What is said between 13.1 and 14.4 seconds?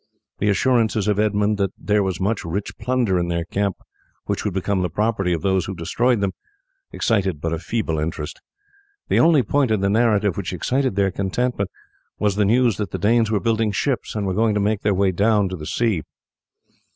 were building ships and were